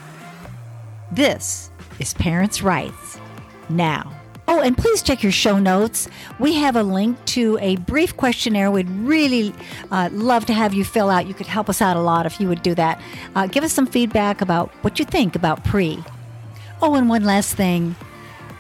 This 1.16 1.72
is 1.98 2.14
Parents' 2.14 2.62
Rights 2.62 3.18
Now. 3.70 4.12
Oh, 4.50 4.60
and 4.60 4.78
please 4.78 5.02
check 5.02 5.24
your 5.24 5.32
show 5.32 5.58
notes. 5.58 6.10
We 6.40 6.56
have 6.56 6.76
a 6.76 6.84
link 6.84 7.24
to 7.28 7.58
a 7.62 7.78
brief 7.78 8.18
questionnaire. 8.18 8.70
We'd 8.70 8.90
really 8.90 9.54
uh, 9.92 10.10
love 10.12 10.46
to 10.48 10.54
have 10.54 10.74
you 10.74 10.84
fill 10.84 11.10
out. 11.10 11.26
You 11.26 11.34
could 11.34 11.48
help 11.48 11.70
us 11.70 11.82
out 11.82 11.96
a 11.96 12.02
lot 12.02 12.26
if 12.26 12.42
you 12.42 12.50
would 12.50 12.62
do 12.62 12.76
that. 12.76 13.02
Uh, 13.34 13.48
give 13.48 13.64
us 13.64 13.72
some 13.72 13.88
feedback 13.88 14.42
about 14.42 14.72
what 14.84 15.00
you 15.00 15.06
think 15.06 15.38
about 15.38 15.64
pre. 15.64 16.04
Oh, 16.82 16.96
and 16.96 17.08
one 17.08 17.24
last 17.24 17.56
thing. 17.56 17.96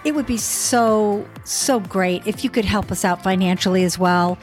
It 0.05 0.15
would 0.15 0.25
be 0.25 0.37
so, 0.37 1.27
so 1.43 1.81
great 1.81 2.25
if 2.25 2.45
you 2.45 2.49
could 2.49 2.63
help 2.63 2.89
us 2.89 3.03
out 3.03 3.21
financially 3.21 3.83
as 3.83 3.99
well. 3.99 4.37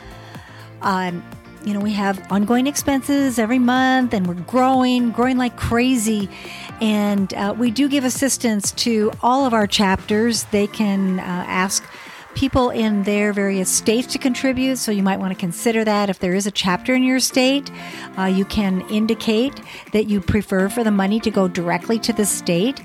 Um, 0.82 1.24
you 1.64 1.74
know, 1.74 1.80
we 1.80 1.92
have 1.92 2.20
ongoing 2.30 2.66
expenses 2.66 3.38
every 3.38 3.58
month 3.58 4.12
and 4.12 4.26
we're 4.26 4.34
growing, 4.34 5.10
growing 5.12 5.38
like 5.38 5.56
crazy. 5.56 6.28
And 6.82 7.32
uh, 7.34 7.54
we 7.56 7.70
do 7.70 7.88
give 7.88 8.04
assistance 8.04 8.72
to 8.72 9.12
all 9.22 9.46
of 9.46 9.54
our 9.54 9.68
chapters. 9.68 10.42
They 10.50 10.66
can 10.66 11.20
uh, 11.20 11.22
ask 11.22 11.84
people 12.34 12.70
in 12.70 13.04
their 13.04 13.32
various 13.32 13.70
states 13.70 14.12
to 14.14 14.18
contribute. 14.18 14.78
So 14.78 14.90
you 14.90 15.04
might 15.04 15.20
want 15.20 15.32
to 15.32 15.38
consider 15.38 15.84
that. 15.84 16.10
If 16.10 16.18
there 16.18 16.34
is 16.34 16.48
a 16.48 16.50
chapter 16.50 16.92
in 16.92 17.04
your 17.04 17.20
state, 17.20 17.70
uh, 18.18 18.24
you 18.24 18.44
can 18.44 18.80
indicate 18.90 19.60
that 19.92 20.08
you 20.08 20.20
prefer 20.20 20.68
for 20.68 20.82
the 20.82 20.90
money 20.90 21.20
to 21.20 21.30
go 21.30 21.46
directly 21.46 22.00
to 22.00 22.12
the 22.12 22.26
state. 22.26 22.82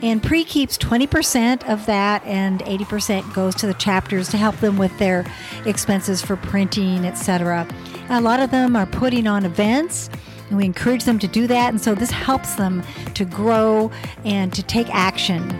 And 0.00 0.22
pre 0.22 0.42
keeps 0.44 0.78
20% 0.78 1.68
of 1.68 1.84
that, 1.84 2.24
and 2.24 2.60
80% 2.60 3.34
goes 3.34 3.54
to 3.56 3.66
the 3.66 3.74
chapters 3.74 4.30
to 4.30 4.38
help 4.38 4.56
them 4.56 4.78
with 4.78 4.96
their 4.98 5.26
expenses 5.66 6.22
for 6.22 6.36
printing, 6.36 7.04
etc. 7.04 7.68
A 8.08 8.22
lot 8.22 8.40
of 8.40 8.50
them 8.50 8.74
are 8.74 8.86
putting 8.86 9.26
on 9.26 9.44
events. 9.44 10.08
And 10.54 10.60
we 10.60 10.66
encourage 10.66 11.02
them 11.02 11.18
to 11.18 11.26
do 11.26 11.48
that. 11.48 11.70
And 11.70 11.80
so 11.80 11.96
this 11.96 12.12
helps 12.12 12.54
them 12.54 12.84
to 13.14 13.24
grow 13.24 13.90
and 14.24 14.52
to 14.52 14.62
take 14.62 14.88
action. 14.94 15.50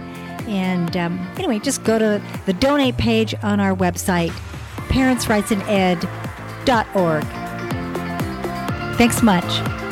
And 0.46 0.96
um, 0.96 1.18
anyway, 1.36 1.58
just 1.58 1.82
go 1.82 1.98
to 1.98 2.22
the 2.46 2.52
donate 2.52 2.96
page 2.96 3.34
on 3.42 3.58
our 3.58 3.74
website, 3.74 4.30
parentsrightsined.org. 4.86 7.24
Thanks 8.96 9.20
much. 9.20 9.83